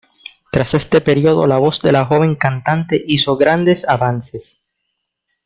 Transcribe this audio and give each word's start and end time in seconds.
Tras 0.51 0.73
este 0.73 0.99
periodo 0.99 1.45
la 1.45 1.59
voz 1.59 1.79
de 1.83 1.91
la 1.91 2.05
joven 2.05 2.33
cantante 2.35 3.03
hizo 3.07 3.37
grandes 3.37 3.87
avances. 3.87 4.65